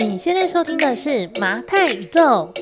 [0.00, 2.54] 你现在收听的是麻太宇宙。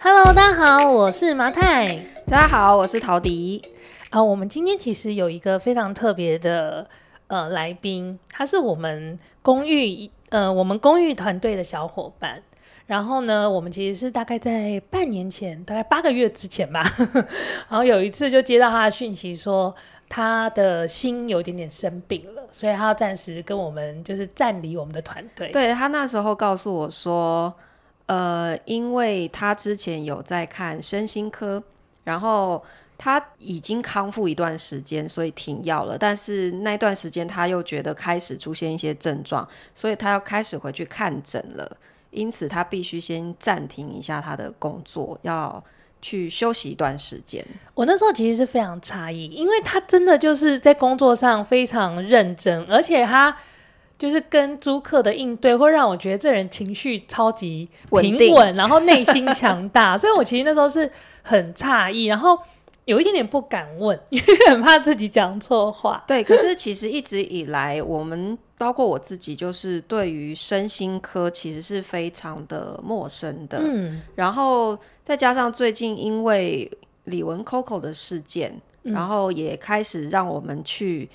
[0.00, 1.86] Hello，大家好，我是麻太。
[2.26, 3.62] 大家好，我是陶迪。
[4.10, 6.88] 啊、呃，我们今天其实有一个非常特别的
[7.28, 12.42] 呃来宾，他是我们公寓呃我们公寓团队的小伙伴。
[12.86, 16.82] 然后呢，我们其实是大概在半年前，大概八个月之前吧。
[17.70, 19.72] 然后有一次就接到他的讯息说，
[20.08, 25.48] 他的心有点点生病了，所以他要暂时跟我们就是暂离我们的团队。
[25.50, 27.52] 对，他那时候告诉我说，
[28.06, 31.62] 呃，因为他之前有在看身心科，
[32.04, 32.62] 然后
[32.96, 35.98] 他已经康复一段时间，所以停药了。
[35.98, 41.76] 但是那段时间他又觉得开始出现一些症状，所以他要开始回去看诊了。
[42.10, 45.64] 因此他必须先暂停一下他的工作，要。
[46.04, 47.42] 去休息一段时间。
[47.72, 53.34] 我那时候其实是非常诧异，因为他真的就是在工作上非常认真，而且他
[53.98, 59.96] 就是跟租客的应对，会让我觉得这人情绪超级平稳，然后内心强大。
[59.98, 60.90] 所以我其实那时候是
[61.22, 62.38] 很诧异，然后
[62.84, 66.04] 有一点点不敢问，因为很怕自己讲错话。
[66.06, 68.36] 对，可是其实一直以来我们。
[68.56, 73.58] 包括我自己，就是对于身心科其实是非常的陌生的。
[73.60, 76.68] 嗯，然后再加上最近因为
[77.04, 81.08] 李玟 Coco 的事件，嗯，然后也开始让我们去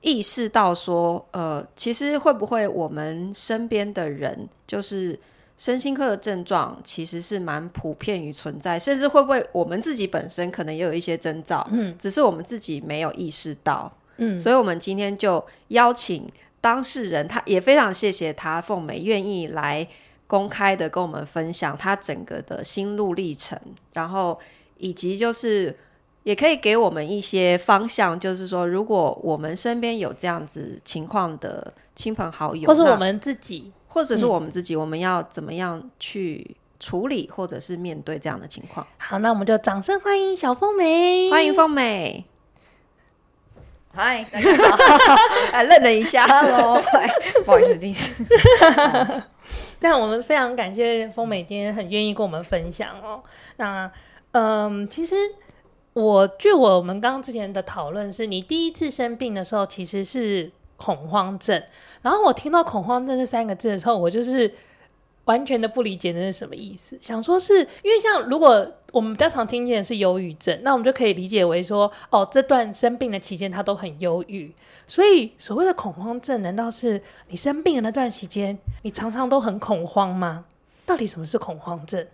[0.00, 5.16] 意识到说，呃，其实会不会我们身边的人，就是
[5.56, 13.92] 身心科的症状，其实是蛮普遍于存在，甚至会不会我们自己本身可能也有一些征兆，嗯，只是我们自己没有意识到。
[14.16, 16.28] 嗯，所以我们今天就邀请。
[16.60, 19.86] 当事人他也非常谢谢他凤美愿意来
[20.28, 23.58] 公开的跟我们分享他整个的心路历程，
[23.94, 24.38] 然后
[24.76, 25.76] 以及就是
[26.22, 38.86] 也可以给我们一些方向，就是说如果我们身边有这样子情况的亲朋好友，或者我们自己，或者是我们自己，嗯，我们要怎么样去处理或者是面对这样的情况？
[38.98, 42.26] 好，那我们就掌声欢迎小凤美，欢迎凤美。
[43.94, 44.76] 嗨，大家好！
[45.52, 46.80] 哎，愣了一下，Hello，
[47.44, 48.12] 不好意思，第一次。
[49.80, 53.22] 但我们非常感谢风美今天很愿意跟我们分享哦。
[53.56, 53.90] 那，
[54.32, 55.16] 嗯，其实
[55.92, 61.62] 我据我们刚刚之前的讨论是，你第一次生病的时候其实是恐慌症。
[62.02, 64.52] 然后我听到恐慌症这三个字的时候，我就是。
[65.28, 74.50] 完全的不理解那是什么意思，想说是因为像如果我们比较常听见的是忧郁症，那我们就可以理解为说，哦，这段生病的期间他都很忧郁，
[74.86, 80.46] 所以所谓的恐慌症，难道是你生病的那段期间，你常常都很恐慌吗？
[80.86, 82.06] 到底什么是恐慌症？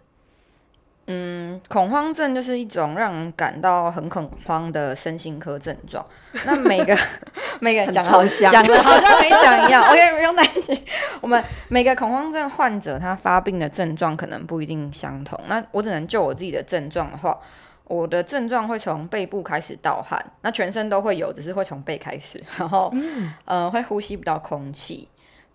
[1.06, 6.04] 嗯，恐慌症就是一种让人感到很恐慌的身心科症状。
[6.46, 6.96] 那每个
[7.60, 9.82] 每个讲好像讲的好像没讲一样。
[9.84, 10.76] OK，不用担心。
[11.20, 15.38] 我们每个恐慌症患者他发病的症状可能不一定相同。
[15.46, 17.38] 那我只能就我自己的症状的话，
[17.84, 25.06] 我的症状会从背部开始盗汗，那全身都会有，只是会从背开始，然后嗯、呃，会呼吸不到空气。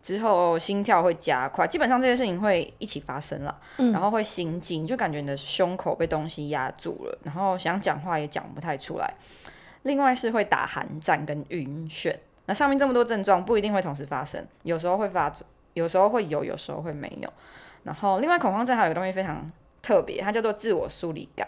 [0.02, 9.14] 之后心跳会加快，基本上这些事情会一起发生了，嗯，然后会心惊，就感觉你的胸口被东西压住了，然后想讲话也讲不太出来。
[9.84, 12.16] 另外是会打寒战跟晕眩。
[12.46, 17.31] 那上面这么多症状不一定会同时发生，有时候会发作，有时候会有，有时候会没有。
[17.84, 21.48] 然后另外恐慌症还有一个东西非常特别，它叫做自我疏离感。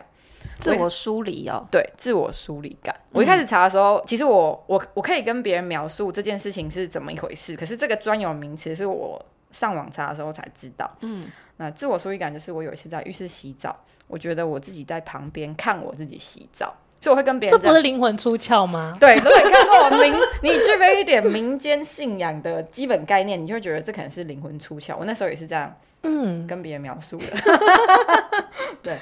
[0.61, 2.95] 自我梳理哦，对，自我梳理感。
[3.11, 10.89] 我一开始查的时候，嗯、其实我我我可以跟别人描述这件事情是怎么一回事，可是这个专有名词是我上网查的时候才知道。
[11.01, 13.75] 嗯，那自我梳理感就是我有一次在浴室洗澡，
[14.07, 17.59] 我觉得我自己在旁边看我自己洗澡，所以我会跟别人。
[17.59, 18.95] 这不是灵魂出窍吗？
[18.99, 24.95] 对，如果你看过我民，你具备一点民间信仰的基本概念，你就会觉得这可能是灵魂出窍。
[24.97, 27.25] 我那时候也是这样，嗯，跟别人描述的。
[27.33, 28.97] 嗯、 对。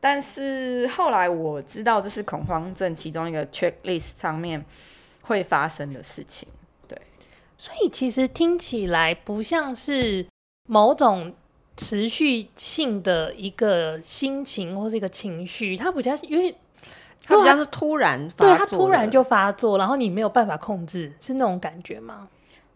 [0.00, 4.64] 但是后来我知道这是恐慌症其中一个 checklist 上面
[5.22, 6.46] 会发生的事情，
[6.86, 6.96] 对，
[7.56, 10.24] 所以其实听起来不像是
[10.68, 11.34] 某种
[11.76, 16.54] 持续性的一个心情或是一个情绪，它比较因为
[17.24, 22.28] 它比较是突然发作，对，它突然就发作，然后你没有办法控制，是那种感觉吗？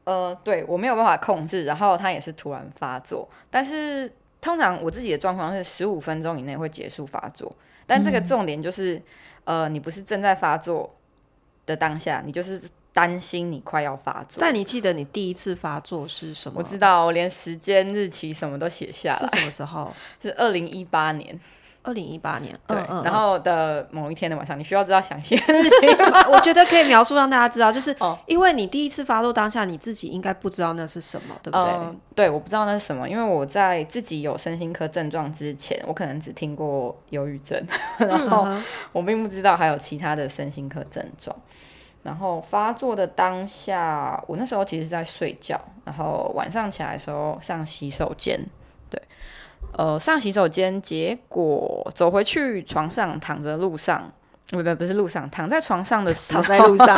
[0.05, 4.11] 呃，对，我没有办法控制，然后它也是突然发作，但是。
[4.43, 7.51] 通常我自己的状况是十五分钟以内会结束发作，
[7.87, 8.97] 但这个重点就是，
[9.45, 10.95] 嗯、呃，你不是正在发作
[11.65, 12.61] 的当下，你就是
[12.93, 14.39] 担心你快要发作。
[14.41, 16.59] 但你记得你第一次发作是什么？
[16.59, 19.19] 我知道，我连时间、日期什么都写下来。
[19.19, 19.95] 是什么时候？
[20.21, 21.39] 是二零一八年。
[21.85, 25.89] 二零一八年，对，嗯嗯、然后的某一天的晚上，你需要知道详细的事情？
[26.31, 27.95] 我觉得可以描述让大家知道，就是
[28.27, 31.61] 因为你第一次发作当下，你自己应该不知道那是什么，对不对？
[31.61, 37.61] 呃、对，我不知道那是什么，因为我在自己有身心科症状之前，我可能只听过忧郁症，
[37.99, 38.47] 然后
[38.93, 41.35] 我并不知道还有其他的身心科症状。
[42.05, 48.39] 然后发作的当下，我那时候其实是在睡觉，然后晚上起来的时候上洗手间。
[49.77, 54.13] 呃，上洗手间，结果走回去床上躺着路上，
[54.51, 56.97] 不不不是路上，躺在床上的时候，躺在路上，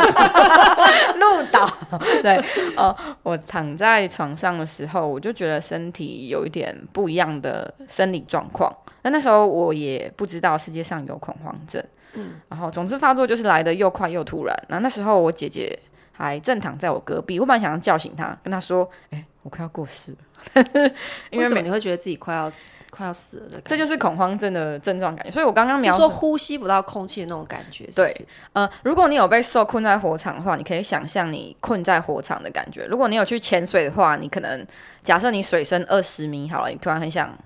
[1.15, 1.71] 路倒。
[2.21, 2.35] 对，
[2.75, 8.69] 呃，我躺在床上的时候，我就觉得身体有一点不一样的生理状况。
[9.03, 11.81] 那那时候我也不知道世界上有恐慌症，
[12.15, 14.63] 嗯，然后总之发作就是来的又快又突然。
[14.67, 15.77] 那那时候我姐姐
[16.11, 20.63] 还正躺在我隔壁，我本来想要叫醒她，跟她说：“哎、欸，我快要过世了。
[21.31, 22.51] ”因为什么你会觉得自己快要？
[22.91, 25.29] 快要死了的感觉，这就是恐慌症的症状感觉。
[25.29, 27.95] 所以我刚刚描述说呼吸不到空气的那种感觉是是？
[27.95, 32.85] 对，呃，如果你有被受困在火场的话，你可以想象你困在火场的感觉。
[32.85, 34.65] 如果你有去潜水的话，你可能
[35.03, 37.37] 假设你水深二十米好了，你突然很想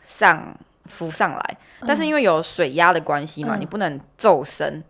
[0.00, 0.56] 上
[0.86, 4.82] 浮上来，嗯、但是因为有水压的关系嘛，嗯、你不能骤升。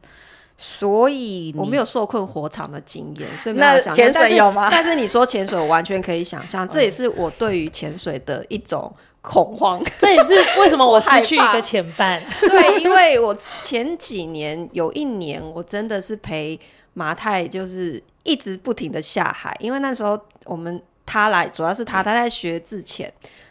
[0.63, 3.95] 所以我没有受困火场的经验，所以没有想象。
[3.95, 4.69] 潜水有吗？
[4.71, 9.83] 但是你说潜水，我完全可以想象，这也是我对于潜水的一种恐慌。
[9.99, 12.23] 这也是为什么我失去一个前伴。
[12.43, 16.61] 对，因为我前几年有一年，我真的是陪
[16.93, 23.11] 麻太，就是一直不停的下海，因为那时候我们他来，主要是他他在学自潜，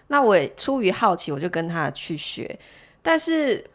[0.10, 2.60] 那我也出于好奇，我就跟他去学，
[3.02, 3.66] 但是。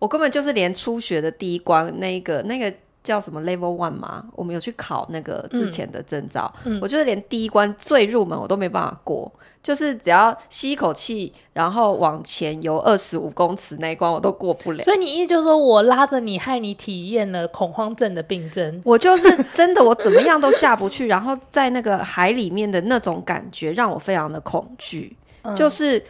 [0.00, 2.74] 我根本就是连初学的第一关，那个那个
[3.04, 6.52] 叫什么 Level One 嘛，我们有去考那个之前的证照，
[6.82, 9.30] 我就是连第一关最入门我都没办法过，
[9.62, 14.82] 就是只要吸一口气，然后往前游二十五公尺那一关我都过不了。
[14.82, 18.80] 所以你意思就是说我拉着你，害你体验了恐慌症的病症？
[18.84, 26.02] 我就是真的，我怎么样都下不去，然后在那个海里面的那种感觉让我非常的恐惧， 嗯、就是。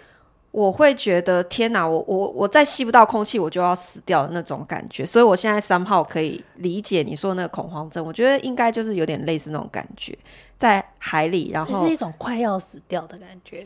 [0.53, 5.07] 我会觉得天哪，我我我再吸不到空气，我就要死掉的那种感觉。
[5.07, 10.17] 所以我现在 somehow 可以理解你说的那个恐慌症，我觉得应该就是有点类似那种感觉，
[10.59, 13.65] 在海里，然后是一种快要死掉的感觉，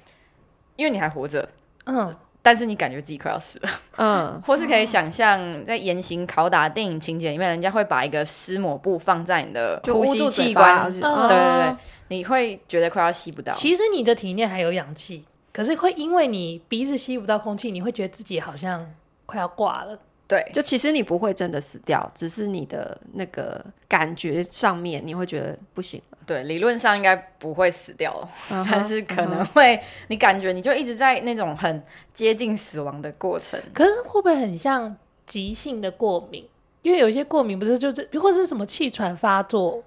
[0.77, 1.49] 因为你还活着，
[1.87, 11.77] 嗯，但是你感觉自己快要死了，嗯，或是可以想象在严刑拷打电影情节里面，人家会把一个湿抹布放在你的呼吸器官，对对对，
[12.09, 13.55] 你会觉得快要吸不到。
[13.55, 15.25] 其实你的体内还有氧气。
[15.55, 18.85] 可是会因为你鼻子吸不到空气，你会觉得自己好像
[19.25, 19.97] 快要挂了。
[20.27, 26.19] 对，就其实你不会真的死掉，只是你的那个感觉上面你会觉得不行了。
[26.27, 29.85] 对，理论上应该不会死掉，uh huh, 但是可能会，uh huh.
[30.09, 31.81] 你感觉你就一直在那种很
[32.13, 33.61] 接近死亡的过程。
[33.73, 36.45] 可是会不会很像急性的过敏？
[36.83, 39.85] 因为有一些过敏不是就是，或是什么气喘发作，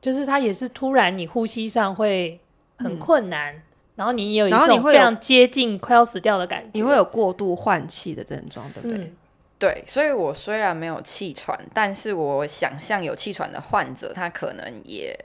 [0.00, 2.40] 就是它也是突然你呼吸上会
[2.78, 3.54] 很困难。
[3.54, 3.62] 嗯
[3.96, 8.98] 然后你也有一种非常接近快要死掉的感觉，你会有过度换气的症状，对不对？
[8.98, 9.16] 嗯、
[9.58, 15.18] 对，所以我虽然没有气喘，但是我想象有气喘的患者，他可能也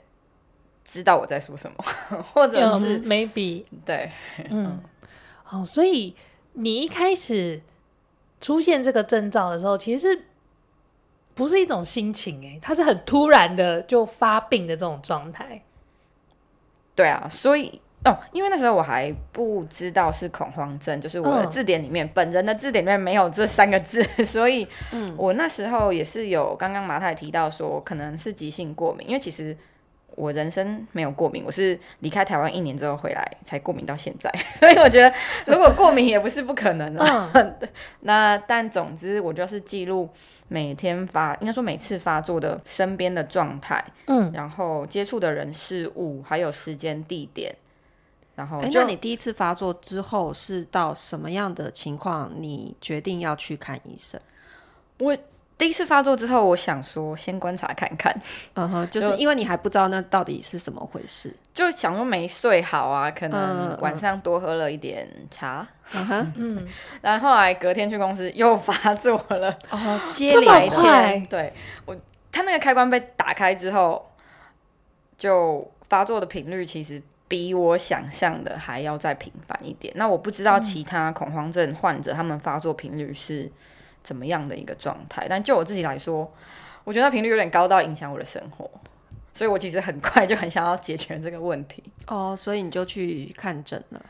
[0.84, 1.84] 知道我在说什么，
[2.32, 4.10] 或者是 maybe 对，
[4.48, 4.80] 嗯，
[5.50, 6.16] 哦，所以
[6.54, 7.60] 你一开始
[8.40, 10.24] 出现这个征兆的时候，其实是
[11.34, 12.42] 不是一种心情？
[12.46, 15.62] 哎，它是很突然的就发病的这种状态。
[16.94, 17.82] 对啊，所以。
[18.04, 29.56] 哦，因为那时候我还不知道是恐慌症，就是我的字典里面，嗯、本人的字典里面没有这三个字， 所以，嗯我那时候也是有刚刚马太提到说可能是急性过敏，因为其实
[30.16, 34.28] 我人生没有过敏，我是离开台湾一年之后回来才过敏到现在，
[34.58, 35.14] 所以我觉得
[35.46, 37.04] 如果过敏也不是不可能的。
[37.34, 37.54] 嗯、
[38.00, 40.08] 那但总之我就是记录
[40.48, 47.54] 每天发，应该说每次发作的身边的状态，嗯，然后接触的人事物，还有时间地点。
[48.34, 52.32] 然后，那你第一次发作之后是到什么样的情况？
[52.34, 54.18] 你决定要去看医生？
[54.98, 55.14] 我
[55.58, 58.10] 第一次发作之后，我想说先观察看看。
[58.54, 65.68] 嗯哼，就是因为你还不知道那到底是什么回事，就想说没睡好啊，可能晚上多喝了一点茶。
[65.92, 66.68] 嗯哼，嗯，
[67.02, 69.58] 然后后来隔天去公司又发作了。
[69.68, 71.52] 哦， 接连一天，对
[71.84, 71.94] 我，
[72.32, 74.10] 他那个开关被打开之后，
[75.18, 77.00] 就发作的频率其实。
[77.32, 79.90] 比我想象的还要再频繁一点。
[79.96, 83.50] 那我不知道其他恐慌症患者他们发作频率是
[84.02, 86.30] 怎么样的一个状态，但就我自己来说，
[86.84, 88.70] 我觉得频率有点高到影响我的生活，
[89.32, 91.82] 所以我其实很快就很想要解决这个问题。
[92.06, 94.02] 哦，所以你就去看诊了。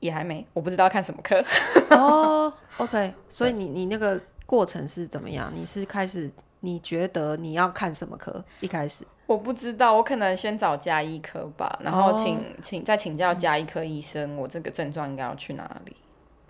[0.00, 1.42] 也还没，我不知道看什么科。
[1.96, 5.50] 哦、oh,，OK，所以你你那个过程是怎么样？
[5.54, 8.44] 你是开始你觉得你要看什么科？
[8.60, 12.44] 一开始我不知道，我可能先找加医科吧，然后请、oh.
[12.62, 15.96] 请再请教加医科医生，我这个症状应该要去哪里？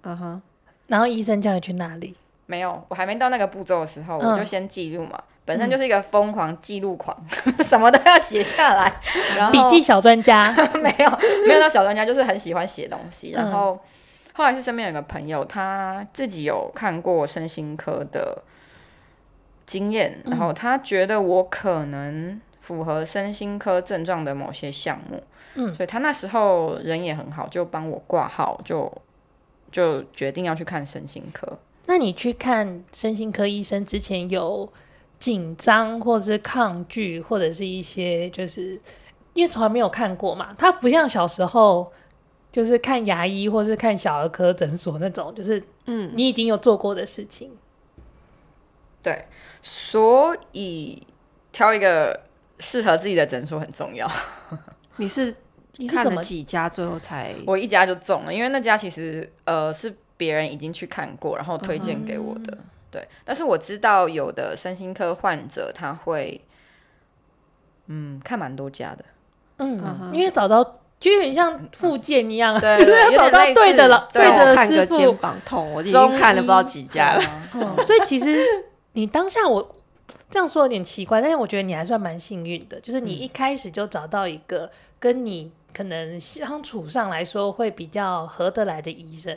[0.02, 0.42] 嗯哼，
[0.88, 2.14] 然后医生叫你去哪里？
[2.46, 5.12] 没有，我还没到那个步骤的时候，我就先记录嘛。
[5.16, 7.16] 嗯、本身就是一个疯狂记录狂，
[7.46, 9.00] 嗯、 什么都要写下来。
[9.36, 11.10] 然后笔记小专家 没有
[11.48, 13.32] 没有到小专家，就是很喜欢写东西。
[13.32, 13.80] 然后、嗯、
[14.34, 18.42] 后来是身边有个朋友，他自己有看过身心科的
[19.66, 25.22] 经验，然后他觉得我可能符合身心科症状的某些项目，
[25.54, 28.92] 嗯，所以他那时候人也很好，就帮我挂号，就
[29.70, 31.60] 就决定要去看身心科。
[31.86, 34.68] 那你去看身心科医生之前有
[35.20, 38.72] 紧张，或是抗拒，或者是一些就是
[39.34, 41.92] 因为从来没有看过嘛，他不像小时候
[42.50, 47.56] 就是看牙医或是看小儿科诊所那种，就是嗯，你已经有做过的事情。
[49.00, 49.26] 对，
[49.62, 51.06] 所以
[51.52, 52.22] 挑一个
[52.58, 54.10] 适合自己的诊所很重要。
[54.96, 55.34] 你是
[55.76, 59.94] 你看了几家，最后才我一家就中了，因为那家其实呃是。
[60.18, 62.58] 别人已经去看过，然后推荐给我的，嗯、
[62.90, 63.08] 对。
[63.22, 66.40] 但是我知道有的身心科患者他会，
[67.88, 69.04] 嗯，看蛮多家的，
[69.58, 70.64] 嗯，嗯因为找到
[70.98, 77.22] 就有点像复健一样，对，对， 要找到对的了，对的看个肩膀痛，我已经看了不知道几家了。
[77.52, 78.42] 嗯、所以其实
[78.92, 79.75] 你当下我
[80.36, 89.34] 这样说有点奇怪，但是我觉得你还算蛮幸运的，就是你一开始就找到一个跟你可能相处上来说会比较合得来的医生。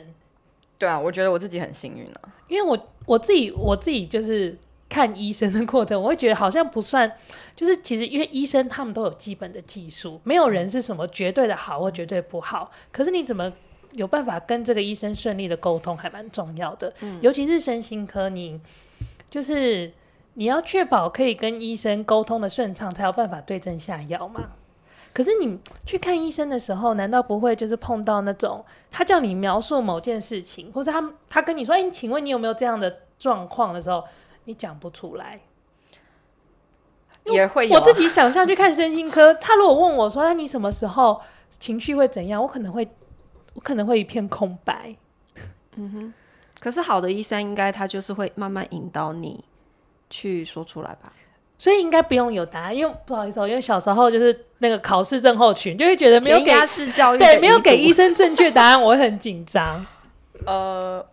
[0.76, 4.54] 对啊，我觉得我自己很幸运呢、啊，因为我我自己我自己就是
[4.90, 7.10] 看医生的过程，我会觉得好像不算，
[7.56, 12.70] 就是其实因为医生他们都有基本的技术，没有人是什么绝对的好或绝对不好。
[12.92, 13.50] 可是你怎么
[13.92, 16.92] 有办法跟这个医生顺利的沟通，还蛮重要的。
[17.00, 18.60] 嗯、尤其是身心科，你
[19.30, 19.90] 就是
[20.34, 24.50] 你要确保可以跟医生沟通的顺畅，才有办法对症下药嘛。
[25.12, 34.04] 可是你去看医生的时候，难道不会就是碰到那种他叫你描述某件事情，或者他他跟你说：“哎、欸，请问你有没有这样的状况？”的时候，
[34.44, 35.40] 你讲不出来，
[37.24, 37.78] 也会有、啊。
[37.78, 41.20] 我自己想象去看身心科，他如果问我说：“那你什么时候
[41.58, 42.88] 情绪会怎样？”我可能会，
[43.54, 44.94] 我可能会一片空白。
[45.74, 46.14] 嗯哼。
[46.60, 49.44] 可是好的医生应该他就是会慢慢引导你
[50.10, 51.12] 去说出来吧。
[51.56, 59.84] 所以应该不用有答案，因为不好意思，哦因为小时候就是那个考试症候群，就会觉得没有给式教育，对，没有给医生正确答案，我会很紧张。
[60.46, 61.06] 呃，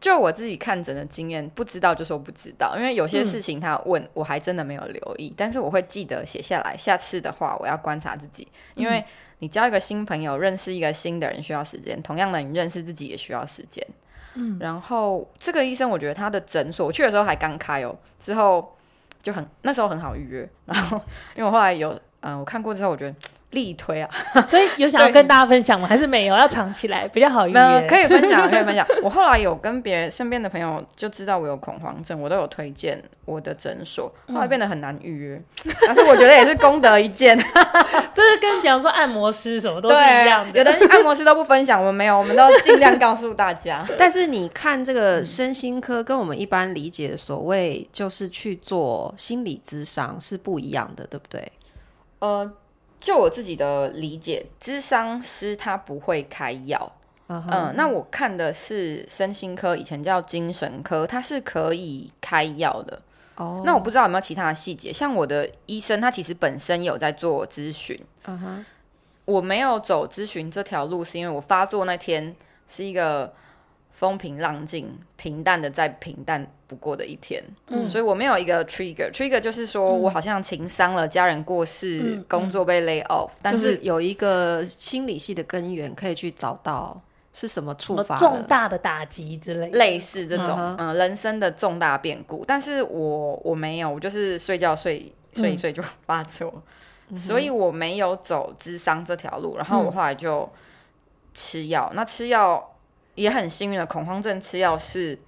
[0.00, 6.76] 就我自己看诊的经验，不知道就说不知道，因为有些事情他问、嗯、我还真的没有留意，但是我会记得写下来。
[6.78, 9.04] 下次的话，我要观察自己，因为
[9.40, 13.84] 你交一个新朋友，认识一个新的人需要时间，同样的，你认识自己也需要时间。
[14.34, 18.76] 嗯，然后这个医生，我觉得他的诊所，我去的时候还刚开哦，之后。
[19.22, 20.96] 就很那时候很好预约，然后
[21.36, 23.14] 因为我后来有嗯、我看过之后，我觉得
[23.50, 24.08] 力推啊，
[24.46, 25.88] 所以有想要跟大家分享吗？
[25.88, 26.36] 还是没有？
[26.36, 27.86] 要藏起来比较好预约？
[27.88, 28.86] 可以分享，可以分享。
[29.02, 43.84] 我后来有跟别人身边的朋友就知道我有恐慌症，我都有推荐我的诊所，后来变得很难预约，嗯、 但是我觉得也是功德一件，就是跟比方说按摩师什么都是一样的，有的按摩师都不分享，我们没有，我们都尽量告诉大家。
[43.98, 51.50] 但是你看这个身心科跟我们一般理解的所谓就是去做心理咨商是不一样的，对不对？
[52.20, 52.52] 呃。
[53.00, 56.92] 就我自己的理解，咨商师他不会开药。
[57.28, 57.50] 嗯、uh huh.
[57.50, 63.00] 呃，那我看的是身心科，以前叫精神科，他是可以开药的。
[63.36, 63.64] 哦，oh.
[63.64, 64.92] 那我不知道有没有其他的细节。
[64.92, 67.98] 像我的医生，他其实本身有在做咨询。
[68.26, 68.64] 嗯哼、uh，huh.
[69.24, 72.36] 我没有走咨询这条路，是因为我发作那天
[72.68, 73.32] 是一个。
[74.00, 86.98] 风平浪静，平淡的再平淡不过的一天，嗯，所以我没有一个 trigger，trigger 就是说我好像情伤了，家人过世，嗯、工作被 lay off，、嗯、但是有一个心理系的根源可以去找到
[87.34, 96.50] 是什么触发重大的打击之类，类似这种嗯，嗯，人生的重大变故，但是我我没有，我就是睡觉睡睡一睡就 发作，
[97.10, 100.50] 嗯、所以我没有走智商这条路，然后我后来就
[101.34, 102.66] 吃药，嗯、那吃药。
[103.14, 105.18] 也很幸运的，恐慌症吃药是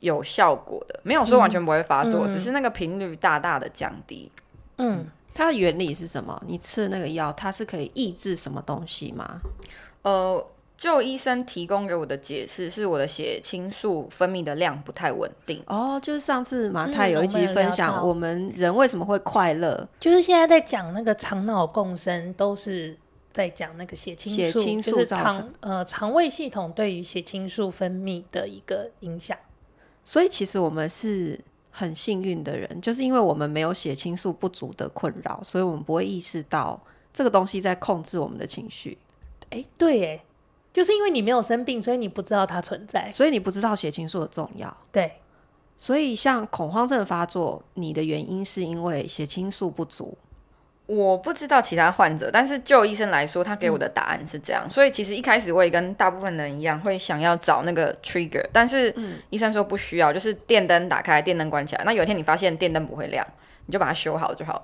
[0.00, 4.30] 有效果的，没有说完全不会发作，嗯、只是那个频率大大的降低。
[4.78, 6.42] 嗯，它的原理是什么？
[6.46, 9.40] 你吃的那个药，它是可以抑制什么东西吗？
[10.02, 15.62] 呃，就医生提供给我的解释是，我的血清素分泌的量不太稳定。
[15.66, 22.98] 哦，就是上次马太有一集分享，我们人为什么会快乐，就是现在在讲那个肠脑共生都是。
[23.32, 29.36] 在讲那个血清素，血清素就是肠呃肠胃系统对于血清素分泌的一个影响。
[30.02, 31.38] 所以其实我们是
[31.70, 36.80] 很幸运的人，就是因为我们没有血清素不足的困扰，所以我们不会意识到
[37.12, 38.98] 这个东西在控制我们的情绪。
[39.50, 40.24] 哎，对，哎，
[40.72, 44.76] 就是因为你没有生病，所以你不知道它存在，所以你不知道血清素的重要。
[44.90, 45.12] 对，
[45.76, 50.16] 所以像恐慌症发作，你的原因是因为血清素不足。
[50.92, 54.64] 我不知道其他患者，但是就医生来说，他给我的答案是这样。
[54.64, 58.92] 嗯、所以其实一开始我也跟大部分人一样，会想要找那个 trigger，但是
[59.30, 61.84] 医生说不需要，就是电灯打开，电灯关起来。
[61.84, 63.24] 那有一天你发现电灯不会亮，
[63.66, 64.62] 你就把它修好就好了。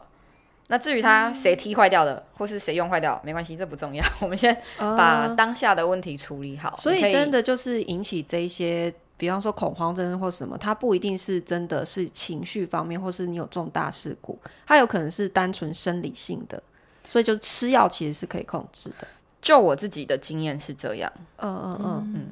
[0.67, 4.05] 那至于它谁踢坏掉的，或是谁用坏掉，没关系，这不重要。
[4.19, 6.75] 我们先把当下的问题处理好。
[6.75, 8.93] 所以真的就是引起这一些。
[9.17, 16.63] 比方说恐慌症或什么，它不一定是真的是情绪方面，或是你有重大事故，它有可能是单纯生理性的，
[17.09, 19.07] 所以就是吃药其实是可以控制的。
[19.41, 22.27] 就我自己的经验是这样，嗯嗯嗯嗯。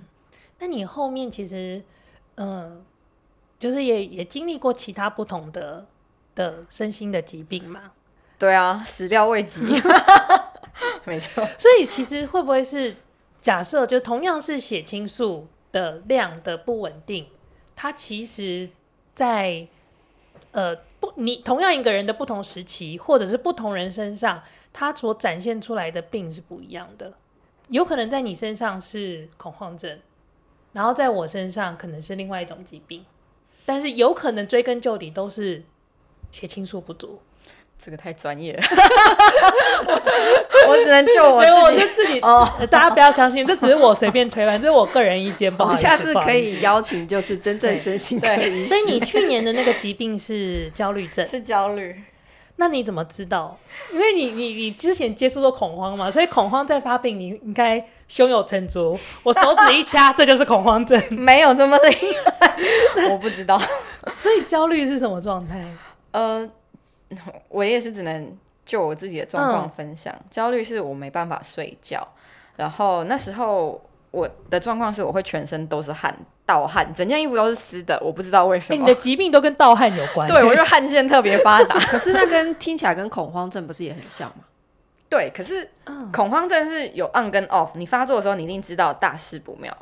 [0.58, 1.82] 那你后面其实，
[2.34, 2.82] 嗯，
[3.58, 5.86] 就是也也经历过其他不同的
[6.34, 7.92] 的身心的疾病嘛？
[8.38, 9.60] 对啊，始料未及，
[11.04, 11.46] 没错。
[11.56, 12.94] 所以其实会不会是
[13.40, 15.46] 假设，就同样是血清素？
[15.74, 17.26] 的量的不稳定，
[17.74, 18.70] 它其实
[19.12, 19.66] 在，
[20.52, 24.40] 在呃不，你同样一个人的不同时期，或者是不同人身上，
[24.72, 27.12] 他所展现出来的病是不一样的。
[27.68, 29.98] 有可能在你身上是恐慌症，
[30.72, 33.04] 然后在我身上可能是另外一种疾病，
[33.64, 35.64] 但是有可能追根究底都是
[36.30, 37.20] 血清素不足。
[37.76, 38.62] 这个太专业了，
[40.68, 41.56] 我只能救我自己。
[41.56, 45.54] 我就自己哦， 大家不要相信，这只是我随便推断，这是我个人意见。
[45.54, 48.66] 不好意思，下次可以邀请就是真正身心 科医师。
[48.66, 51.94] 所以你去年的那个疾病是焦虑症，是焦虑。
[52.56, 53.58] 那你怎么知道？
[53.92, 58.98] 因为你你你之前接触过恐慌嘛，所以恐慌在发病，你应该胸有成竹。
[59.24, 61.96] 我手指一掐，这就是恐慌症，没有这么厉
[62.40, 63.08] 害。
[63.08, 63.60] 我不知道。
[64.18, 65.64] 所以焦虑是什么状态？
[66.12, 66.48] 呃。
[67.48, 70.14] 我也是只能就我自己的状况分享。
[70.18, 72.06] 嗯、焦虑是我没办法睡觉，
[72.56, 78.78] 然后那时候我的状况是我会全身都是汗，盗汗，整件衣服都是湿的，我不知道为什么。
[78.78, 80.26] 欸、你的疾病都跟盗汗有关？
[80.32, 81.78] 对，我 就汗腺特别发达。
[81.86, 84.44] 可是那跟听起来跟恐慌症不是也很像吗？
[85.08, 85.68] 对，可是
[86.12, 89.76] 恐慌症是有 on 跟 off，你发作的时候你一定知道大事不妙，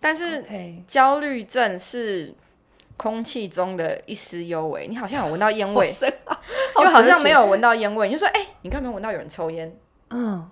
[0.00, 0.44] 但是
[0.86, 2.34] 焦虑症是。
[2.96, 5.90] 空气中的一丝幽微，你好像有闻到烟味，
[6.76, 9.74] 又 好像没有闻到烟味，你就说：“哎、欸，你刚没有闻到有人抽烟？”
[10.10, 10.48] 嗯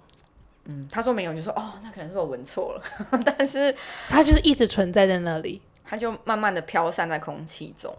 [0.65, 2.83] 嗯，他说没有，你就说：“哦，那可能是我闻错了。
[3.25, 3.75] ”但是
[4.09, 7.95] 它就是一直存在在那里，它就慢慢的飘散在空气中。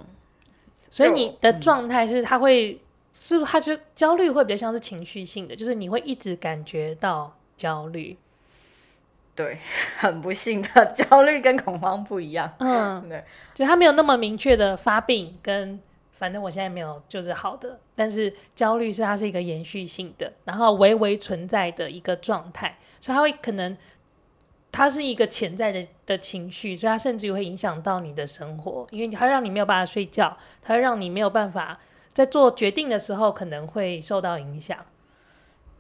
[0.90, 2.80] 所以你的状态是，他会、嗯、
[3.14, 8.18] 是他就焦虑会比较像是情绪性的，就是你会一直感觉到焦虑。
[9.42, 9.58] 对，
[9.98, 12.54] 很不幸的， 焦虑跟恐慌不一样。
[12.60, 13.24] 嗯，对，
[13.54, 15.80] 就他没有那么明确的发病，跟
[16.12, 23.76] 反正我现在没有就是好的，但是焦虑是它是一个延续性的，然后微微存在的一个状态，所以它会可能
[24.72, 31.80] 它是一个潜在的的情绪，所以它甚至会影响到你的生活，因为它让你没有办法睡觉，它会让你没有办法
[32.14, 34.78] 在做决定的时候可能会受到影响。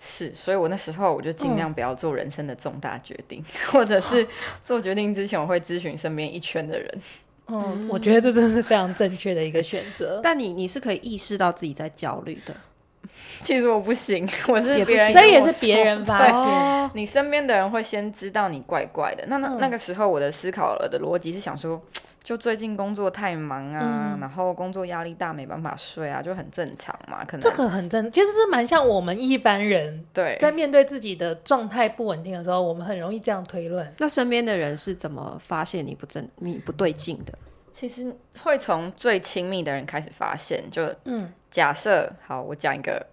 [0.03, 4.27] 是，所以我那时候我就尽量不要做人生的重大决定，嗯、 或者是
[4.65, 7.01] 做决定之前，我会咨询身边一圈的人。
[7.45, 10.19] 嗯，我觉得这真的是非常正确的一个选择。
[10.23, 12.55] 但你你是可以意识到自己在焦虑的，
[13.43, 16.91] 其实我不行，我是别人，所以也是别人发现。
[16.95, 19.23] 你身边的人会先知道你怪怪的。
[19.27, 21.79] 那那、嗯、那个时候，我的思考的逻辑是想说。
[22.23, 27.25] 就最近工作太忙啊，嗯、然后工作压力大，没办法睡啊，就很正常嘛。
[27.25, 33.91] 可能这个很正，其实是蛮像我们一般人对，在面对自己的状态不稳定的时候，我们很容易这样推论。
[33.97, 37.33] 那身边的人是怎么发现你不正、你不对劲的？
[37.71, 40.63] 其实会从最亲密的人开始发现。
[40.69, 43.05] 就嗯，假设好，我讲一个。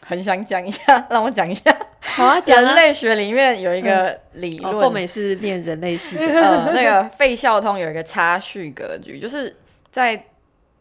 [0.00, 1.70] 很想讲一下， 让我讲一下。
[2.18, 6.24] 好啊，讲人类学里面有一个理论，凤美是念人类系的。
[6.24, 9.54] 呃， 那个费孝通有一个差序格局，就是
[9.92, 10.20] 在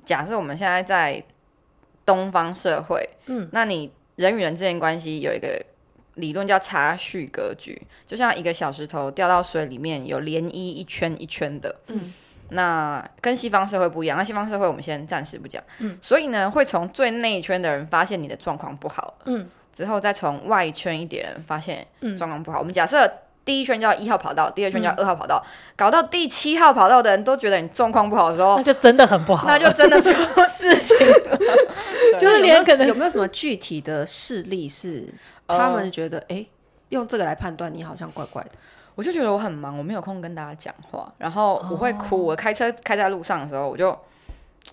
[0.03, 1.23] 假设我们现在在
[2.03, 5.63] 东方社会，嗯，那你人与人之间关系有一个
[6.15, 12.13] 理论叫差序格局，就像一个小石头掉到水里面有涟漪一圈一圈的，嗯。
[12.49, 19.45] 那跟西方社会不一样，那西方社会我们先暂时不讲，嗯，所以呢，会从最内圈的人发现你的状况不好，嗯，
[19.77, 21.85] 之后再从外圈一点人发现
[22.17, 22.57] 状况不好。
[22.57, 23.07] 嗯、我们假设
[23.45, 30.09] 第一圈叫一号跑道，第二圈叫二号跑道，嗯、搞到第七号跑道的人都觉得你状况不好的时候，那就真的很不好，那就真的出
[30.49, 31.37] 事情了，
[32.17, 35.07] 就是连可能有没有什么具体的事例是
[35.47, 36.49] 他们觉得哎、欸，
[36.89, 38.49] 用这个来判断你好像怪怪的。
[38.95, 42.19] 我就觉得我很忙，我没有空跟大家讲话，然后我会哭。
[42.25, 43.95] 我开车开在路上的时候，我就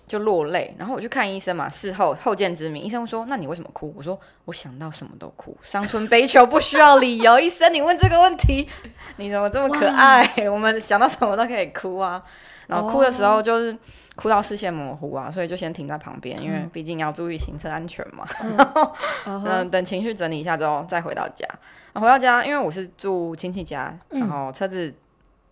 [0.07, 1.67] 就落泪，然后我去看医生嘛。
[1.69, 8.67] 事后后见之明，医生说：“那你为什么哭？”我说：“我想到什么都哭，伤春悲秋不需要理由。”医生，你问这个问题，
[9.17, 10.23] 你怎么这么可爱？
[10.49, 12.21] 我们想到什么都可以哭啊。
[12.67, 13.77] 然后哭的时候就是
[14.15, 18.25] 哭到视线模糊啊，所以就先停在旁边，因为毕竟要注意行车安全嘛。
[18.57, 18.91] 然后
[19.25, 21.47] 嗯， 等情绪整理一下之后再回到家。
[21.93, 24.93] 回到家，因为我是住亲戚家，然后车子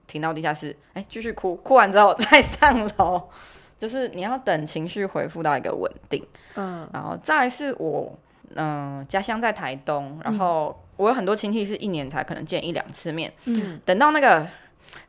[0.07, 3.29] 停到地下室，哎、嗯，继续哭，哭完之后再上楼，
[3.83, 8.17] 就是你要等情绪恢复到一个稳定，嗯，然后再来是我，
[8.55, 14.47] 嗯、呃，家乡在台东，然后我有很多亲戚是一年才可能见一两次面，嗯，等到那个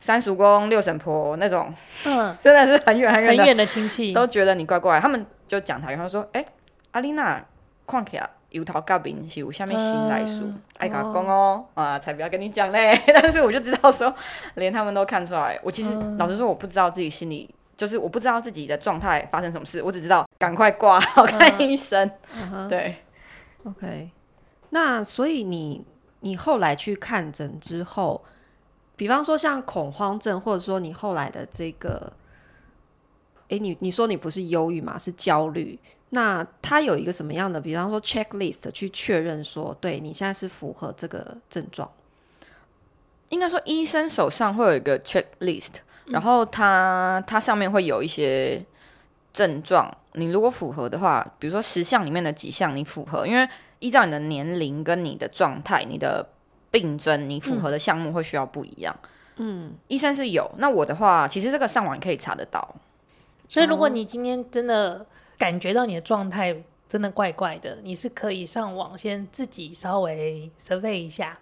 [0.01, 1.73] 三叔公、六婶婆那种，
[2.05, 6.45] 嗯， 真的是很远很远很远的亲戚，都觉得你怪怪，他们就讲台语，他说，哎，
[6.91, 7.41] 阿丽娜，
[7.87, 8.29] 看起来。
[8.51, 12.97] 油桃咖饼是有下面新来书，爱甲讲哦，啊，才不要跟你讲嘞。
[13.13, 14.15] 但是我就知道说，
[14.55, 22.11] 连他们都看出来，我其实、嗯、老实说，我不知道自己心里就是我不知道自己的状态发生什么事，我只知道赶快挂好看医生。
[22.53, 22.97] 嗯、对
[23.65, 24.11] ，OK。
[24.71, 25.85] 那所以你
[26.21, 28.25] 你后来去看诊之后，
[28.97, 32.13] 比方说像恐慌症，或者说你后来的这个，
[33.45, 35.79] 哎、欸，你你说你不是忧郁嘛，是焦虑。
[36.11, 41.91] 那他有一个什么样的，比方说 checklist 去确认说，对你现在是符合这个症状？
[43.31, 45.73] 应该说医生手上会有一个 checklist，
[46.07, 48.64] 然后它它上面会有一些
[49.33, 56.27] 症状，你如果符合的话，比如说十项里面的几项你符合，因为依照你的年龄跟你的状态、你的
[56.71, 58.95] 病症，你符合的项目会需要不一样。
[59.37, 62.75] 嗯，医生是有，那我的话，其实这个上网可以查得到。
[63.49, 65.05] 所以如果你今天真的
[65.37, 66.57] 感觉到你的状态
[66.88, 71.38] 真的怪怪的，你是可以上网先自己稍微 survey 一下。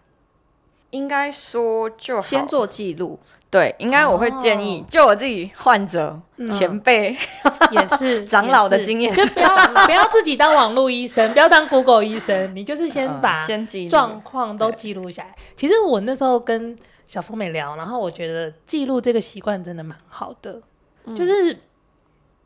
[0.90, 3.18] 应该说就先做记录，
[3.52, 9.48] 对，应该我会建议，就我自己患者、哦、前辈、嗯、也是 长老的经验，就不要
[9.84, 13.46] 不要自己当网络医生，不要当 Google 医生，你就是先把
[13.90, 15.36] 状况都记录下来。
[15.54, 16.74] 其实我那时候跟
[17.06, 20.60] 小峰美聊，然后我觉得记录这个习惯真的蛮好的，
[21.04, 21.58] 嗯、就是。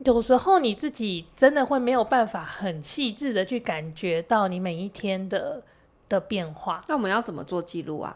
[0.05, 5.63] 有时候你自己真的会没有办法很细致的去感觉到你每一天的
[6.07, 6.79] 的变化。
[6.87, 8.15] 那我们要怎么做记录啊？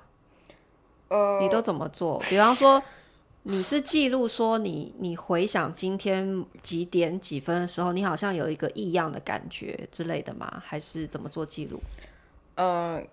[1.12, 2.17] 呃，你都怎么做？
[2.30, 2.82] 比方说，
[3.43, 10.63] 你是记录说你你回想今天几点几分的时候，你好像有一个异样的感觉之类的吗？
[10.65, 11.82] 还是怎么做记录？
[12.56, 13.04] 呃，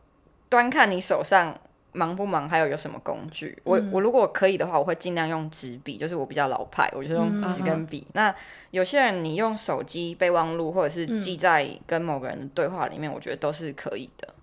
[0.49, 1.55] 端看你手上。
[1.93, 2.47] 忙不忙？
[2.47, 3.57] 还有有什么工具？
[3.57, 8.07] 嗯、我我如果可以的话，我会尽量用纸笔，就是我比较老派，我就是用纸跟笔。
[8.09, 8.35] 嗯、那
[8.71, 14.35] 有些人你用手机备忘录，或者是记在跟某个人的对话里面，嗯、我觉得都是可以的。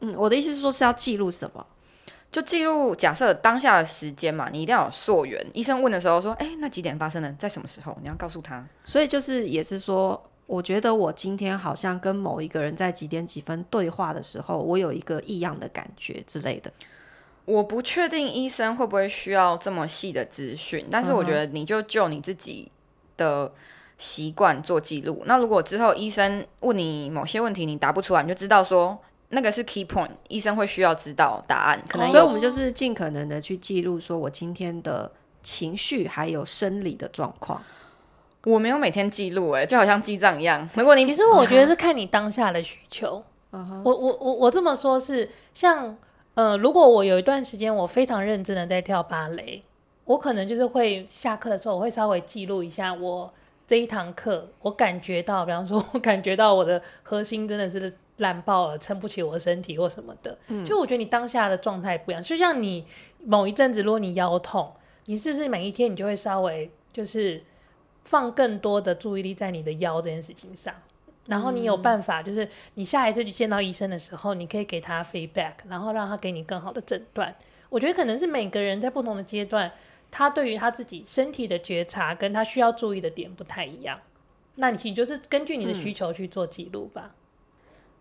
[0.00, 1.64] 嗯，我的意思是说是要记录什么？
[2.30, 5.44] 就记录假设当下的时间嘛，你一定要有溯源。
[5.52, 7.32] 医生问的时候说：“哎、欸，那几点发生的？
[7.38, 8.64] 在什么时候？”你要告诉他。
[8.84, 10.22] 所以就是也是说。
[10.46, 16.68] 我觉得我今天好像跟某一个人在几点几分对话的时候，我有一个异样的感觉之类的。
[17.44, 22.68] 我不确定医生会不会需要这么细的资讯，但是我觉得你就就你自己
[23.16, 23.52] 的
[23.96, 25.22] 习惯做记录。
[25.24, 28.98] 那如果之后医生问你某些问题，你答不出来，你就知道说
[29.30, 31.82] 那个是 key point，医生会需要知道答案。
[31.88, 35.10] 可能所以我们就是尽可能的去记录，说我今天的
[35.42, 37.62] 情绪还有生理的状况。
[38.44, 40.68] 我没有每天记录，哎，就好像记账一样。
[40.74, 43.22] 如果你其实我觉得是 看你当下的需求。
[43.52, 43.82] Uh huh.
[43.84, 45.96] 我我我我这么说是像
[46.34, 49.62] 呃，如果我有一段时间我非常认真的在跳芭蕾，
[50.04, 53.32] 我可能就是会下课的时候我会稍微记录一下我
[53.66, 60.38] 这一堂课，我感觉到，比方说我感觉到我的核心真的是烂爆了，撑不起我的身体或什么的。
[60.46, 62.86] 嗯，就我觉得你当下的状态不一样，就像你
[63.24, 64.72] 某一阵子如果你腰痛，
[65.04, 67.42] 你是不是每一天你就会稍微就是。
[68.02, 70.74] 放更多的注意力在你的腰这件事情上，
[71.26, 77.32] 然后你有办法，就是你下一次去见到医生的时候，你可以给他 feedback，然后让他给你更好的诊断。
[77.68, 79.70] 我觉得可能是每个人在不同的阶段，
[80.10, 84.00] 他对于他自己身体的觉察跟他需要注意的点不太一样。
[84.54, 87.10] 那你其实就是根据你的需求去做记录吧。
[87.14, 87.19] 嗯。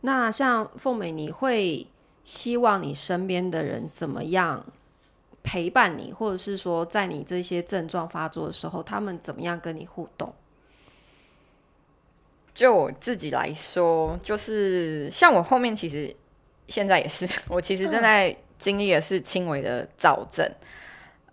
[0.02, 1.88] 那像凤美，你会
[2.24, 4.66] 希望你身边的人怎么样？
[5.42, 10.32] 陪伴你，或者是说，在你这些症状发作的时候，他们怎么样跟你互动？
[12.54, 16.14] 就我自己来说，就是像我后面其实
[16.68, 20.46] 现在也是， 我其实正在经历的是轻微的躁症。
[20.46, 20.56] 嗯、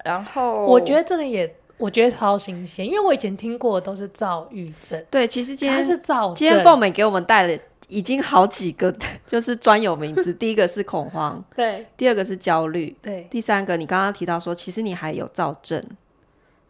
[0.05, 5.05] 然后我觉得这个也，我觉得超新鲜，因为我以前听过的都是躁郁症。
[5.11, 8.95] 对，其实今天是躁，今天凤美给我们带了已经好几个
[9.27, 15.83] 就是专有名词，第一个是恐慌，对，第二个是焦虑，对，第三个你刚刚提到说，其实你还有躁症。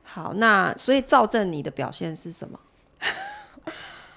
[0.02, 2.60] 好，那所以躁症你的表现是什么？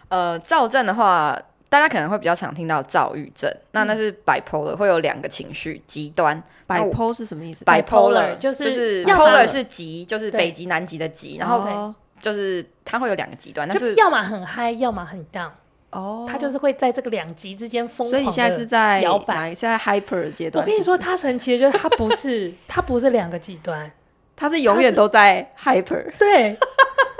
[0.09, 6.41] 呃，躁症的话，大家可能会比较常听到躁郁症，嗯、那那是 bipolar，会有两个情绪极端。
[6.67, 15.49] bipolar 是什么意思？bipolar 就是就是 polar 是极，就是北极南极的极，然后就是它会有两个极端，但是要么很嗨，要么很 down。
[15.91, 18.09] 哦，他就是会在这个两极之间疯狂。
[18.09, 20.63] 所以你现在是在摇摆，现在 hyper 阶段。
[20.63, 23.91] 我跟你说，他神奇的就是他不是， 他不是两个极端，
[24.35, 26.11] 他是永远都在 hyper。
[26.17, 26.55] 对，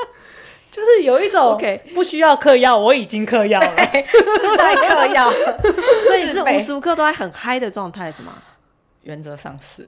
[0.70, 3.76] 就是有一种 OK，不需要嗑药，我已经嗑药了，
[4.42, 5.32] 都在嗑药，
[6.06, 8.34] 所以是无时无刻都在很嗨的状态，是吗？
[9.04, 9.88] 原则上是。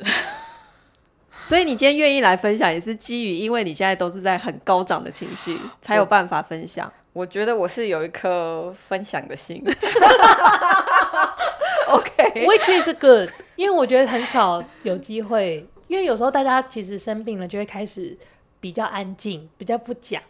[1.43, 6.91] 所以你今天愿意来分享，也是基于因为你现在都是在很高涨的情绪，才有办法分享。
[7.13, 9.61] 我觉得我是有一颗分享的心，
[11.89, 18.17] OK，which is good，因为我觉得很少有机会，因为有时候大家其实生病了就会开始
[18.61, 20.23] 比较安静，比较不讲，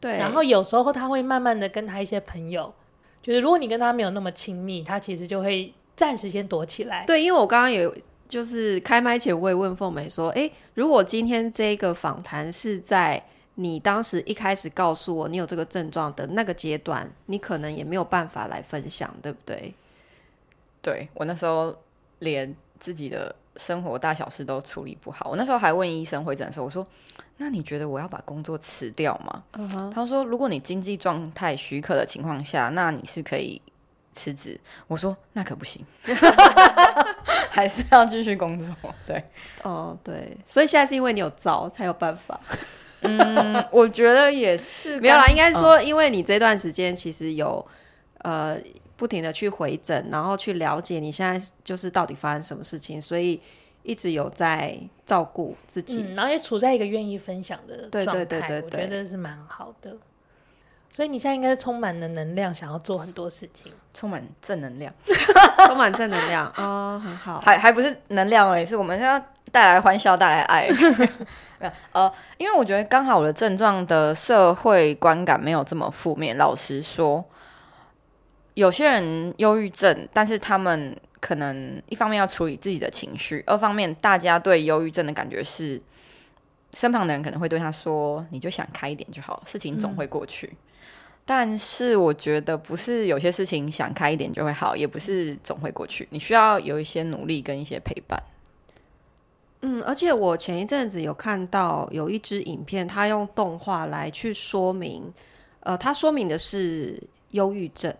[0.00, 2.74] 对，然后有时候他会慢慢的跟他一些朋友，
[3.22, 7.04] 就是如果你跟他没有那么亲密，他其实就会暂时先躲起来。
[7.06, 7.94] 对，因为我刚刚有
[8.28, 13.24] 就是开麦前我也问凤美说，哎，如果今天这个访谈是在。
[13.56, 19.72] 你当时一开始告诉我你有这个症状的那个阶段，你可能也没有办法来分享，对不对？
[20.82, 21.74] 对，我那时候
[22.18, 25.30] 连自己的生活大小事都处理不好。
[25.30, 26.84] 我那时候还问医生会诊的时候，我说
[27.38, 29.90] ：“那你觉得我要把工作辞掉吗？” uh huh.
[29.90, 33.62] 他说：“如果你经济状态许可的情况下，那你是可以
[34.12, 35.82] 辞职。”我说：“那可不行，
[37.48, 38.74] 还是要继续工作。”
[39.06, 39.16] 对，
[39.62, 42.38] 哦，oh, 对，所以现在是因为你有招才有办法。
[43.04, 47.64] 嗯，我觉得也是没有啦，应该说，因为你这段时间其实有
[48.18, 48.58] 呃
[48.96, 53.40] 不停的去回诊，然后去了解你现在就是到底发生什么事情，所以
[53.82, 58.60] 一直有在照顾自己，嗯，然后也处在一个愿意分享的状态，对对对。
[58.60, 59.96] 对对，我觉得是蛮好的。
[60.92, 64.94] 所以你现在应该是充满了能量，想要做很多事情，充满正能量，
[65.66, 69.20] 充满正能量啊，哦，很好，还还不是能量而已，是我们现在
[69.54, 70.68] 带来欢笑，带来爱。
[71.92, 76.36] 呃，因为我觉得刚好我的症状的社会观感没有这么负面。
[76.36, 77.24] 老实说，
[78.54, 85.80] 有些人忧郁症，但是他们可能一方面要处理自己的情绪，二方面大家对忧郁症的感觉是，
[86.72, 90.48] 身旁的人可能会对他说：“你就想开一点就好，事情总会过去。
[90.48, 90.56] 嗯”
[91.24, 96.08] 但是我觉得不是有些事情想开一点就会好，也不是总会过去。
[96.10, 98.20] 你需要有一些努力跟一些陪伴。
[99.66, 105.10] 嗯，而且我前一阵子有看到有一支影片，他用动画来去说明，
[105.60, 107.94] 呃，他说明的是忧郁症。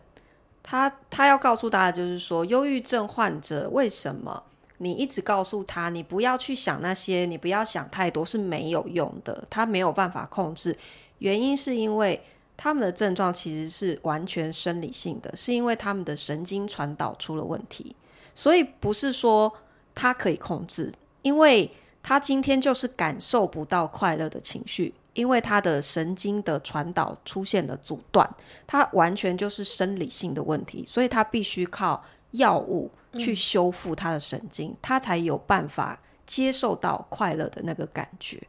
[0.62, 4.42] 他他要告诉大家，就是说，忧郁症患者为什么
[4.76, 10.76] 你一直告诉他，你不要去想那些，你不要想太多是没有用的，他没有办法控制。
[11.18, 12.20] 原因是因为。
[12.56, 17.96] 他们的症状其实是完全生理性的，是因为他们的神经传导出了问题，
[18.32, 19.52] 所以不是说
[19.92, 20.92] 他可以控制，
[21.24, 21.68] 因为
[22.04, 28.28] 他今天就是感受不到快乐的情绪，因为他的神经的传导出现了阻断，
[28.66, 38.40] 他完全就是生理性的问题，所以他必须靠药物去修复他的神经，嗯、他才有办法接受到快乐的那个感觉。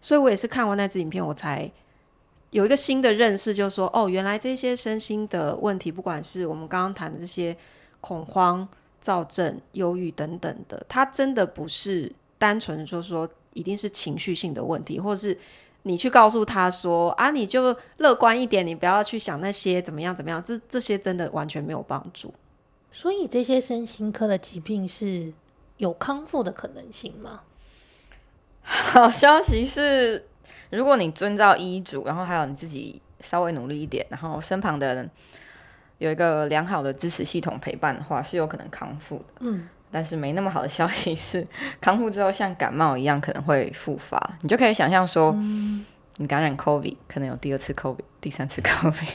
[0.00, 1.70] 所以我也是看完那支影片，我才。
[2.50, 7.56] 有一个新的认识，就是说，哦，原来这些身心的问题，不管是我们刚刚谈的这些
[8.00, 8.68] 恐慌、
[9.04, 15.38] 躁症、忧郁等等的，它真的不是单纯说说一定是情绪性的问题，或者是
[15.82, 22.32] 你去告诉他说啊，你就乐观一点，你不要去想那些怎么样怎么样，这这些真的完全没有帮助。
[22.90, 25.30] 所以这些身心科的疾病是
[25.76, 27.42] 有康复的可能性吗？
[28.62, 30.24] 好消息是。
[30.70, 35.08] 如果你遵照医嘱，然后还有你自己稍微努力一点，然后身旁的人
[36.04, 39.24] 有一个良好的支持系统陪伴的话，是有可能康复的。
[39.40, 41.46] 嗯，但是没那么好的消息是，
[41.80, 44.38] 康复之后像感冒一样可能会复发。
[44.42, 45.84] 你就可以想象说，嗯、
[46.18, 49.08] 你感染 COVID 可能有第二次 COVID、第三次 COVID，、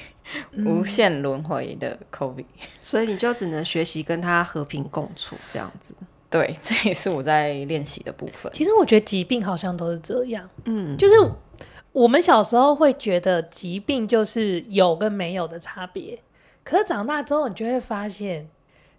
[0.54, 2.46] 嗯、无限轮回的 COVID。
[2.82, 5.94] 所以你就只能学习跟他和平共处这样子。
[6.30, 8.52] 对， 这也是我在练习的部分。
[8.54, 11.16] 其实我觉得疾病好像都是这样，嗯，就是
[11.92, 16.22] 我们小时候会觉得疾病就是有跟没有的差别，
[16.64, 18.50] 可是长大之后你就会发现，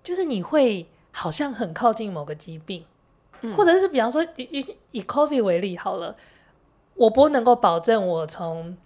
[0.03, 2.85] 就是你会好像很靠近某个疾病，
[3.43, 6.15] 嗯、或者是比方说以以以 COVID 为例好了，
[6.95, 8.77] 我不能够保证我从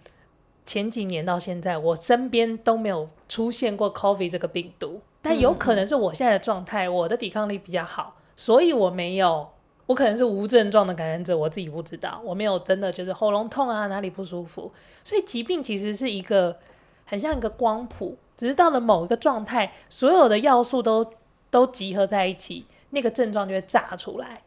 [0.65, 9.47] 前几年到现在，我身边都没有出现过 COVID 这个病毒，但有可能是我现在的状态，我的抵抗力比较好，所以我没有，
[9.85, 14.71] 我可能是无症状的感染者，我自己不知道，我没有真的就是喉咙痛啊，哪里不舒服，
[15.03, 16.57] 所以疾病其实是一个
[17.05, 21.05] 很像一个光谱，只是到了某一个状态，所有的要素都
[21.49, 24.41] 都集合在一起，那个症状就会炸出来，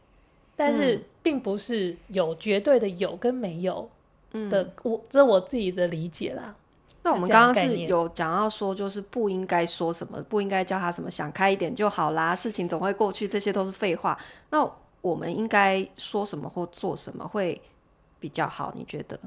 [0.55, 3.89] 但是并不是有绝对的有跟没有。
[4.51, 6.55] 的，嗯、我这是我自己的理解啦。
[7.03, 14.19] 那我们刚刚是有讲到说，就是不应该说什么，不应该叫他什么，想开一点就好啦，事情总会过去，这些都是废话。
[14.51, 14.71] 那
[15.01, 17.59] 我们应该说什么或做什么会
[18.21, 18.71] 比较好？
[18.77, 19.19] 你觉得？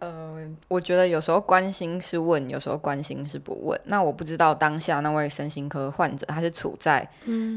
[0.00, 0.36] 呃，
[0.68, 3.80] 我觉得有时候关心是问，有时候关心是不问。
[3.84, 7.08] 那我不知道当下那位身心科患者，他是处在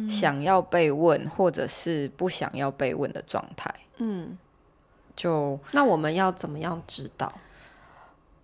[0.09, 3.73] 想要被问，或者是不想要被问的状态。
[3.97, 4.37] 嗯。
[5.15, 7.31] 就那我们要怎么样知道？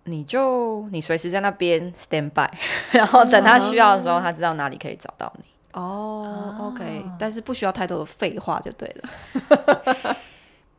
[0.04, 2.48] 你就你随时在那边 stand by，
[2.90, 5.44] 然后等他需要的时候，他知道哪里可以找到你。
[5.72, 10.16] 哦，OK，但是不需要太多的废话就对了。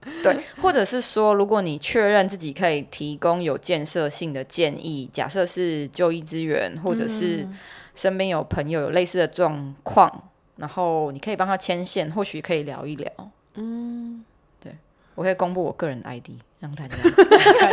[0.24, 7.48] 对，或者是说，如果你确认自己可以提供有建设性的建议，假设是就医资源，或者是
[7.96, 13.12] 身边有朋友有类似的状况，然后你可以帮他牵线，或许可以聊一聊。
[13.56, 14.24] 嗯。
[14.60, 14.76] 对
[15.16, 16.96] 我可以公布我个人 ID，让大家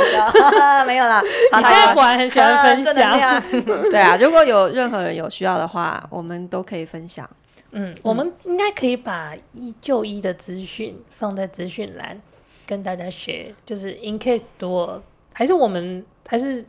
[0.85, 1.23] 没有啦。
[1.23, 3.43] 你现在果然很喜欢分享，
[3.91, 4.17] 对啊。
[4.17, 7.29] 如果有任何人有需要的话，我们都可以分享。
[7.71, 12.21] 嗯，我们应该可以把医就医的资讯放在资讯栏
[12.67, 15.03] 跟大家 share，就是 in case 如果
[15.35, 16.65] 还是我们还是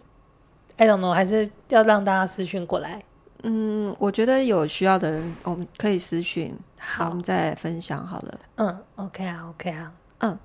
[0.78, 3.02] I don't know，还是要让大家私讯过来。
[3.44, 8.40] 嗯，我觉得有需要的人，我们可以私讯，好，我们再分享好了。
[8.56, 10.38] 嗯，OK 啊，OK 啊，嗯。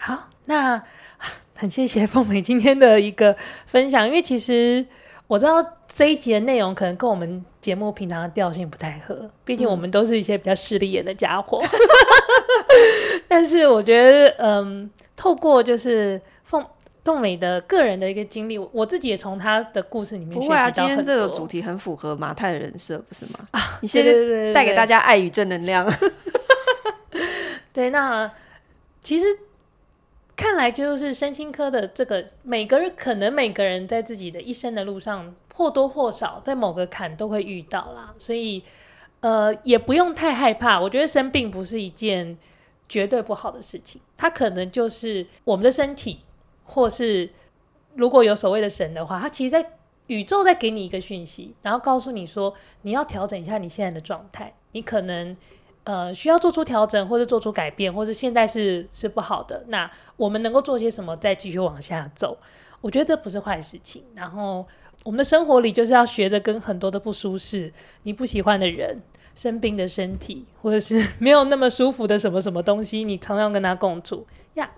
[0.00, 0.80] 好，那
[1.56, 4.86] 很谢谢凤美今天的一个分享，因为其实
[5.28, 11.60] 我知道这一集的内容可能跟我们节目平常的调性不太合，毕竟我们都是一些比较势利眼的家伙。
[11.62, 16.64] 嗯、 但是我觉得，嗯，透过就是凤
[17.04, 20.54] 凤美的个人的一个经历，我自己也从她的故事里面学习到很多。
[20.54, 23.46] 不会啊，今天这个主题很符合马太的人设，不是吗？
[23.50, 25.86] 啊，你现在带给大家爱与正能量。
[27.74, 28.30] 对，那
[29.02, 29.26] 其实。
[30.38, 38.62] 看来就是身心科的这个，每个人可能每个人在自己的一生的路上或多或少在某个坎都会遇到啦，所以
[39.18, 40.80] 呃也不用太害怕。
[40.80, 42.38] 我觉得生病不是一件
[42.88, 46.20] 绝对不好的事情，它可能就是我们的身体，
[46.62, 47.28] 或是
[47.96, 49.72] 如果有所谓的神的话，它其实在
[50.06, 55.36] 宇宙在给你一个讯息，然后告诉你说你要调整一下你现在的状态，你可能。
[55.88, 62.36] 呃，需要做出调整，或者做出改变，或者现在是是不好的，那我们能够做些什么，再继续往下走？
[62.82, 64.02] 我觉得这不是坏事情。
[64.14, 64.66] 然后
[65.02, 67.72] 我们的生活里就是要学着跟很多的不舒适、
[68.02, 69.00] 你不喜欢的人、
[69.34, 74.70] 生病的身体，或者是 没有那么舒服的什么什么东西，你常常跟他共处呀。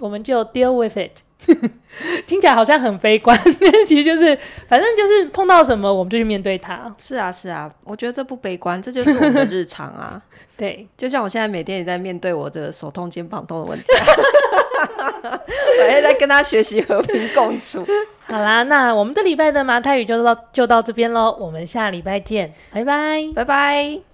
[0.00, 1.12] 我们就 deal with it，
[2.26, 6.92] 听起来好像很悲观，但其实就是反正就是碰到什么我们就去面对它。
[6.98, 10.20] 是啊，是啊，我觉得这不悲观，这就是我们的日常啊。
[10.56, 13.86] 对，就像我现在每天也在面对我的手痛、肩膀痛的问题，
[15.80, 17.84] 我也在跟他学习和平共处。
[18.26, 24.13] 好啦，那我们这礼拜的马太语就到就到这边喽，我们下礼拜见，拜拜，拜拜。